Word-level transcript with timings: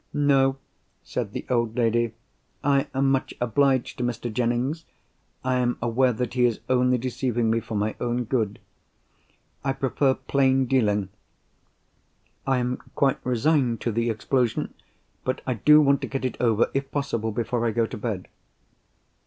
"No," 0.15 0.57
said 1.03 1.31
the 1.31 1.45
old 1.47 1.77
lady. 1.77 2.15
"I 2.63 2.87
am 2.91 3.11
much 3.11 3.35
obliged 3.39 3.99
to 3.99 4.03
Mr. 4.03 4.33
Jennings—I 4.33 5.57
am 5.59 5.77
aware 5.79 6.11
that 6.11 6.33
he 6.33 6.45
is 6.47 6.59
only 6.67 6.97
deceiving 6.97 7.51
me 7.51 7.59
for 7.59 7.75
my 7.75 7.93
own 7.99 8.23
good. 8.23 8.57
I 9.63 9.73
prefer 9.73 10.15
plain 10.15 10.65
dealing. 10.65 11.09
I 12.47 12.57
am 12.57 12.77
quite 12.95 13.19
resigned 13.23 13.79
to 13.81 13.91
the 13.91 14.09
explosion—but 14.09 15.41
I 15.45 15.53
do 15.53 15.79
want 15.81 16.01
to 16.01 16.07
get 16.07 16.25
it 16.25 16.35
over, 16.41 16.71
if 16.73 16.89
possible, 16.89 17.31
before 17.31 17.63
I 17.63 17.69
go 17.69 17.85
to 17.85 17.97
bed." 17.99 18.27